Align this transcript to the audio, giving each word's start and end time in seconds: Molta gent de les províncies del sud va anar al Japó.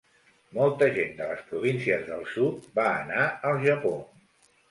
Molta 0.57 0.85
gent 0.95 1.11
de 1.17 1.25
les 1.31 1.43
províncies 1.51 2.07
del 2.09 2.25
sud 2.31 2.65
va 2.79 2.85
anar 3.05 3.27
al 3.51 3.61
Japó. 3.67 3.93